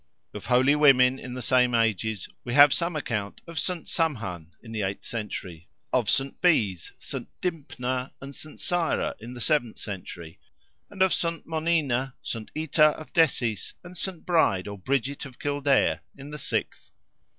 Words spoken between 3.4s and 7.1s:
of St. Samthan, in the eighth century; of St. Bees,